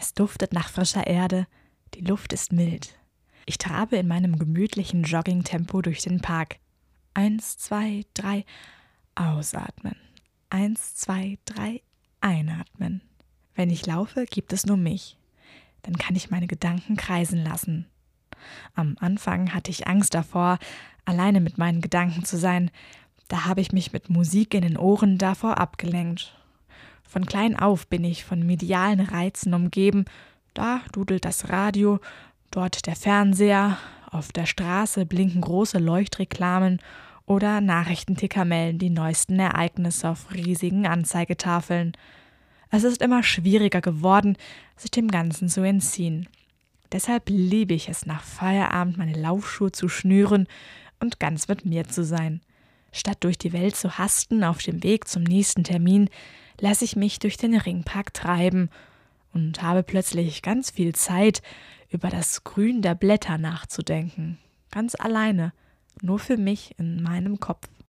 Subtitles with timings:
[0.00, 1.46] Es duftet nach frischer Erde,
[1.92, 2.98] die Luft ist mild.
[3.44, 6.56] Ich trabe in meinem gemütlichen Joggingtempo durch den Park.
[7.12, 8.46] Eins, zwei, drei,
[9.14, 9.96] ausatmen.
[10.48, 11.82] Eins, zwei, drei,
[12.22, 13.02] einatmen.
[13.54, 15.18] Wenn ich laufe, gibt es nur mich.
[15.82, 17.84] Dann kann ich meine Gedanken kreisen lassen.
[18.74, 20.58] Am Anfang hatte ich Angst davor,
[21.04, 22.70] alleine mit meinen Gedanken zu sein.
[23.28, 26.39] Da habe ich mich mit Musik in den Ohren davor abgelenkt.
[27.10, 30.04] Von klein auf bin ich von medialen Reizen umgeben.
[30.54, 31.98] Da dudelt das Radio,
[32.52, 33.78] dort der Fernseher,
[34.12, 36.78] auf der Straße blinken große Leuchtreklamen
[37.26, 41.96] oder Nachrichtenticker melden die neuesten Ereignisse auf riesigen Anzeigetafeln.
[42.70, 44.36] Es ist immer schwieriger geworden,
[44.76, 46.28] sich dem Ganzen zu entziehen.
[46.92, 50.46] Deshalb liebe ich es, nach Feierabend meine Laufschuhe zu schnüren
[51.00, 52.40] und ganz mit mir zu sein.
[52.92, 56.08] Statt durch die Welt zu hasten auf dem Weg zum nächsten Termin,
[56.58, 58.70] lasse ich mich durch den Ringpark treiben
[59.32, 61.42] und habe plötzlich ganz viel Zeit,
[61.88, 64.38] über das Grün der Blätter nachzudenken.
[64.70, 65.52] Ganz alleine,
[66.02, 67.68] nur für mich in meinem Kopf.